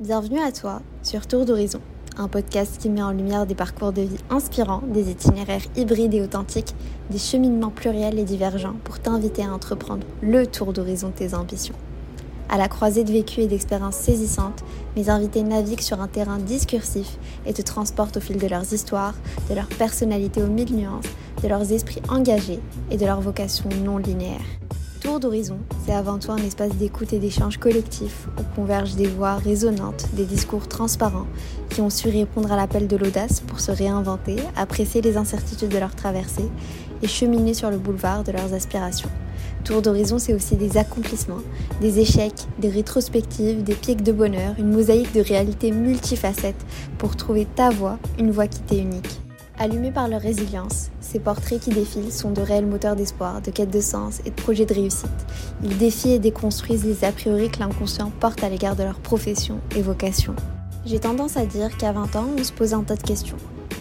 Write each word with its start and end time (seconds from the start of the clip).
Bienvenue 0.00 0.40
à 0.40 0.52
toi 0.52 0.82
sur 1.02 1.26
Tour 1.26 1.46
d'Horizon, 1.46 1.80
un 2.18 2.28
podcast 2.28 2.78
qui 2.78 2.90
met 2.90 3.02
en 3.02 3.12
lumière 3.12 3.46
des 3.46 3.54
parcours 3.54 3.92
de 3.92 4.02
vie 4.02 4.18
inspirants, 4.28 4.82
des 4.86 5.10
itinéraires 5.10 5.62
hybrides 5.76 6.12
et 6.12 6.20
authentiques, 6.20 6.74
des 7.10 7.18
cheminements 7.18 7.70
pluriels 7.70 8.18
et 8.18 8.24
divergents 8.24 8.74
pour 8.84 8.98
t'inviter 8.98 9.44
à 9.44 9.54
entreprendre 9.54 10.04
le 10.20 10.46
tour 10.46 10.72
d'horizon 10.72 11.08
de 11.08 11.14
tes 11.14 11.34
ambitions. 11.34 11.76
À 12.48 12.58
la 12.58 12.68
croisée 12.68 13.04
de 13.04 13.12
vécus 13.12 13.44
et 13.44 13.46
d'expériences 13.46 13.96
saisissantes, 13.96 14.64
mes 14.96 15.08
invités 15.08 15.42
naviguent 15.42 15.80
sur 15.80 16.00
un 16.00 16.08
terrain 16.08 16.38
discursif 16.38 17.16
et 17.46 17.54
te 17.54 17.62
transportent 17.62 18.16
au 18.18 18.20
fil 18.20 18.36
de 18.36 18.46
leurs 18.46 18.72
histoires, 18.72 19.14
de 19.48 19.54
leur 19.54 19.68
personnalité 19.68 20.42
aux 20.42 20.48
mille 20.48 20.74
nuances, 20.74 21.06
de 21.42 21.48
leurs 21.48 21.72
esprits 21.72 22.02
engagés 22.08 22.60
et 22.90 22.96
de 22.96 23.06
leur 23.06 23.20
vocation 23.20 23.68
non 23.84 23.96
linéaire. 23.96 24.42
Tour 25.04 25.20
d'horizon, 25.20 25.58
c'est 25.84 25.92
avant 25.92 26.18
tout 26.18 26.32
un 26.32 26.38
espace 26.38 26.76
d'écoute 26.76 27.12
et 27.12 27.18
d'échange 27.18 27.58
collectif 27.58 28.26
où 28.38 28.54
convergent 28.56 28.94
des 28.94 29.06
voix 29.06 29.34
résonantes, 29.34 30.06
des 30.14 30.24
discours 30.24 30.66
transparents 30.66 31.26
qui 31.68 31.82
ont 31.82 31.90
su 31.90 32.08
répondre 32.08 32.50
à 32.50 32.56
l'appel 32.56 32.88
de 32.88 32.96
l'audace 32.96 33.40
pour 33.40 33.60
se 33.60 33.70
réinventer, 33.70 34.36
apprécier 34.56 35.02
les 35.02 35.18
incertitudes 35.18 35.68
de 35.68 35.76
leur 35.76 35.94
traversée 35.94 36.48
et 37.02 37.06
cheminer 37.06 37.52
sur 37.52 37.70
le 37.70 37.76
boulevard 37.76 38.24
de 38.24 38.32
leurs 38.32 38.54
aspirations. 38.54 39.10
Tour 39.62 39.82
d'horizon, 39.82 40.18
c'est 40.18 40.32
aussi 40.32 40.56
des 40.56 40.78
accomplissements, 40.78 41.42
des 41.82 41.98
échecs, 41.98 42.46
des 42.58 42.70
rétrospectives, 42.70 43.62
des 43.62 43.74
pics 43.74 44.02
de 44.02 44.12
bonheur, 44.12 44.54
une 44.58 44.72
mosaïque 44.72 45.12
de 45.12 45.20
réalités 45.20 45.70
multifacettes 45.70 46.64
pour 46.96 47.14
trouver 47.14 47.44
ta 47.44 47.68
voix, 47.68 47.98
une 48.18 48.30
voix 48.30 48.46
qui 48.46 48.60
t'est 48.60 48.78
unique. 48.78 49.20
Allumés 49.56 49.92
par 49.92 50.08
leur 50.08 50.20
résilience, 50.20 50.90
ces 51.00 51.20
portraits 51.20 51.60
qui 51.60 51.70
défilent 51.70 52.10
sont 52.10 52.32
de 52.32 52.40
réels 52.40 52.66
moteurs 52.66 52.96
d'espoir, 52.96 53.40
de 53.40 53.52
quête 53.52 53.70
de 53.70 53.80
sens 53.80 54.20
et 54.26 54.30
de 54.30 54.34
projets 54.34 54.66
de 54.66 54.74
réussite. 54.74 55.08
Ils 55.62 55.78
défient 55.78 56.14
et 56.14 56.18
déconstruisent 56.18 56.84
les 56.84 57.04
a 57.04 57.12
priori 57.12 57.48
que 57.50 57.60
l'inconscient 57.60 58.10
porte 58.18 58.42
à 58.42 58.48
l'égard 58.48 58.74
de 58.74 58.82
leur 58.82 58.98
profession 58.98 59.60
et 59.76 59.80
vocation. 59.80 60.34
J'ai 60.84 60.98
tendance 60.98 61.36
à 61.36 61.46
dire 61.46 61.76
qu'à 61.76 61.92
20 61.92 62.16
ans, 62.16 62.26
on 62.36 62.42
se 62.42 62.52
pose 62.52 62.74
un 62.74 62.82
tas 62.82 62.96
de 62.96 63.02
questions. 63.04 63.36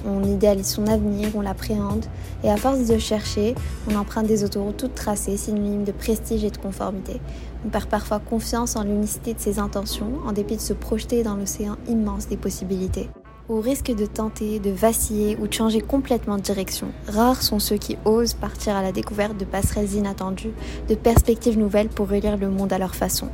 On 0.06 0.24
idéalise 0.24 0.68
son 0.68 0.86
avenir, 0.86 1.30
on 1.34 1.42
l'appréhende, 1.42 2.06
et 2.44 2.52
à 2.52 2.58
force 2.58 2.86
de 2.86 3.00
chercher, 3.00 3.56
on 3.90 3.96
emprunte 3.96 4.28
des 4.28 4.44
autoroutes 4.44 4.78
toutes 4.78 4.96
tracées, 4.96 5.38
synonymes 5.38 5.86
de 5.86 5.92
prestige 5.92 6.44
et 6.44 6.52
de 6.52 6.58
conformité. 6.58 7.20
On 7.66 7.70
perd 7.70 7.88
parfois 7.88 8.20
confiance 8.20 8.76
en 8.76 8.84
l'unicité 8.84 9.34
de 9.34 9.40
ses 9.40 9.58
intentions, 9.58 10.20
en 10.28 10.34
dépit 10.34 10.58
de 10.58 10.62
se 10.62 10.74
projeter 10.74 11.24
dans 11.24 11.36
l'océan 11.36 11.78
immense 11.88 12.28
des 12.28 12.38
possibilités. 12.38 13.10
Au 13.50 13.60
risque 13.60 13.94
de 13.94 14.06
tenter, 14.06 14.60
de 14.60 14.70
vaciller 14.70 15.36
ou 15.36 15.48
de 15.48 15.54
changer 15.54 15.82
complètement 15.82 16.38
de 16.38 16.42
direction, 16.42 16.88
rares 17.10 17.42
sont 17.42 17.60
ceux 17.60 17.76
qui 17.76 17.98
osent 18.06 18.36
partir 18.36 18.74
à 18.74 18.82
la 18.82 18.94
découverte 18.94 19.38
de 19.38 19.44
passerelles 19.44 19.96
inattendues, 19.96 20.54
de 20.88 20.96
perspectives 20.96 21.58
nouvelles 21.58 21.90
pour 21.90 22.08
relire 22.08 22.38
le 22.38 22.50
monde 22.50 22.72
à 22.72 22.78
leur 22.78 22.96
façon. 22.96 23.28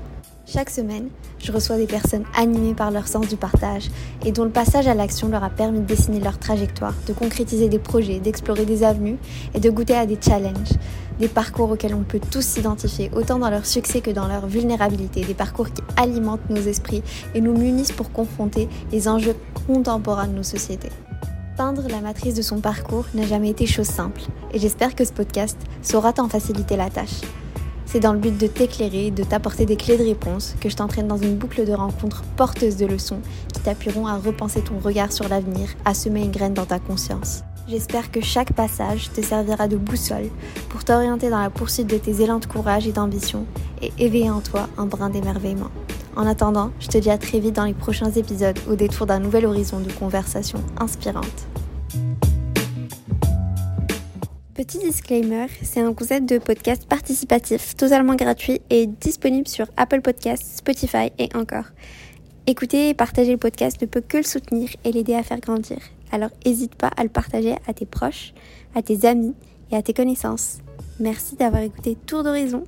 Chaque 0.47 0.71
semaine, 0.71 1.09
je 1.37 1.51
reçois 1.51 1.77
des 1.77 1.85
personnes 1.85 2.23
animées 2.35 2.73
par 2.73 2.89
leur 2.89 3.07
sens 3.07 3.27
du 3.27 3.35
partage 3.35 3.91
et 4.25 4.31
dont 4.31 4.45
le 4.45 4.49
passage 4.49 4.87
à 4.87 4.95
l'action 4.95 5.29
leur 5.29 5.43
a 5.43 5.51
permis 5.51 5.81
de 5.81 5.85
dessiner 5.85 6.19
leur 6.19 6.39
trajectoire, 6.39 6.95
de 7.07 7.13
concrétiser 7.13 7.69
des 7.69 7.77
projets, 7.77 8.19
d'explorer 8.19 8.65
des 8.65 8.83
avenues 8.83 9.17
et 9.53 9.59
de 9.59 9.69
goûter 9.69 9.93
à 9.93 10.07
des 10.07 10.17
challenges. 10.19 10.73
Des 11.19 11.27
parcours 11.27 11.69
auxquels 11.69 11.93
on 11.93 12.01
peut 12.01 12.21
tous 12.31 12.41
s'identifier, 12.41 13.11
autant 13.13 13.37
dans 13.37 13.51
leur 13.51 13.67
succès 13.67 14.01
que 14.01 14.09
dans 14.09 14.27
leur 14.27 14.47
vulnérabilité. 14.47 15.21
Des 15.21 15.35
parcours 15.35 15.71
qui 15.71 15.83
alimentent 15.97 16.49
nos 16.49 16.61
esprits 16.61 17.03
et 17.35 17.41
nous 17.41 17.55
munissent 17.55 17.91
pour 17.91 18.11
confronter 18.11 18.69
les 18.91 19.07
enjeux 19.07 19.35
contemporains 19.73 20.27
de 20.27 20.33
nos 20.33 20.41
sociétés. 20.41 20.91
Peindre 21.55 21.87
la 21.89 22.01
matrice 22.01 22.33
de 22.33 22.41
son 22.41 22.59
parcours 22.59 23.05
n'a 23.13 23.27
jamais 23.27 23.49
été 23.49 23.67
chose 23.67 23.85
simple 23.85 24.21
et 24.51 24.57
j'espère 24.57 24.95
que 24.95 25.05
ce 25.05 25.13
podcast 25.13 25.59
saura 25.83 26.11
t'en 26.11 26.27
faciliter 26.27 26.75
la 26.75 26.89
tâche. 26.89 27.21
C'est 27.85 27.99
dans 27.99 28.13
le 28.13 28.17
but 28.17 28.35
de 28.35 28.47
t'éclairer, 28.47 29.11
de 29.11 29.23
t'apporter 29.23 29.67
des 29.67 29.75
clés 29.75 29.97
de 29.97 30.03
réponse 30.03 30.55
que 30.59 30.69
je 30.69 30.75
t'entraîne 30.75 31.07
dans 31.07 31.17
une 31.17 31.35
boucle 31.35 31.67
de 31.67 31.73
rencontres 31.73 32.23
porteuses 32.35 32.77
de 32.77 32.87
leçons 32.87 33.19
qui 33.53 33.61
t'appuieront 33.61 34.07
à 34.07 34.17
repenser 34.17 34.61
ton 34.61 34.79
regard 34.79 35.11
sur 35.11 35.29
l'avenir, 35.29 35.69
à 35.85 35.93
semer 35.93 36.23
une 36.23 36.31
graine 36.31 36.55
dans 36.55 36.65
ta 36.65 36.79
conscience. 36.79 37.43
J'espère 37.67 38.09
que 38.09 38.21
chaque 38.21 38.53
passage 38.53 39.11
te 39.11 39.21
servira 39.21 39.67
de 39.67 39.77
boussole 39.77 40.29
pour 40.69 40.83
t'orienter 40.83 41.29
dans 41.29 41.41
la 41.41 41.51
poursuite 41.51 41.87
de 41.87 41.97
tes 41.97 42.23
élans 42.23 42.39
de 42.39 42.47
courage 42.47 42.87
et 42.87 42.91
d'ambition 42.91 43.45
et 43.83 43.93
éveiller 43.99 44.31
en 44.31 44.41
toi 44.41 44.67
un 44.79 44.87
brin 44.87 45.11
d'émerveillement. 45.11 45.69
En 46.15 46.25
attendant, 46.25 46.71
je 46.79 46.87
te 46.87 46.97
dis 46.97 47.09
à 47.09 47.17
très 47.17 47.39
vite 47.39 47.55
dans 47.55 47.65
les 47.65 47.73
prochains 47.73 48.11
épisodes 48.11 48.57
au 48.69 48.75
détour 48.75 49.05
d'un 49.05 49.19
nouvel 49.19 49.45
horizon 49.45 49.79
de 49.79 49.91
conversation 49.91 50.61
inspirante. 50.79 51.47
Petit 54.53 54.79
disclaimer, 54.79 55.47
c'est 55.63 55.79
un 55.79 55.93
concept 55.93 56.27
de 56.27 56.37
podcast 56.37 56.85
participatif, 56.85 57.77
totalement 57.77 58.15
gratuit 58.15 58.59
et 58.69 58.87
disponible 58.87 59.47
sur 59.47 59.67
Apple 59.77 60.01
Podcasts, 60.01 60.57
Spotify 60.57 61.11
et 61.17 61.29
encore. 61.33 61.65
Écouter 62.45 62.89
et 62.89 62.93
partager 62.93 63.31
le 63.31 63.37
podcast 63.37 63.81
ne 63.81 63.85
peut 63.85 64.01
que 64.01 64.17
le 64.17 64.23
soutenir 64.23 64.69
et 64.83 64.91
l'aider 64.91 65.13
à 65.13 65.23
faire 65.23 65.39
grandir. 65.39 65.77
Alors 66.11 66.31
n'hésite 66.45 66.75
pas 66.75 66.91
à 66.97 67.03
le 67.03 67.09
partager 67.09 67.55
à 67.67 67.73
tes 67.73 67.85
proches, 67.85 68.33
à 68.75 68.81
tes 68.81 69.05
amis 69.05 69.33
et 69.71 69.77
à 69.77 69.81
tes 69.81 69.93
connaissances. 69.93 70.57
Merci 70.99 71.35
d'avoir 71.35 71.61
écouté 71.61 71.95
Tour 72.05 72.23
d'horizon 72.23 72.63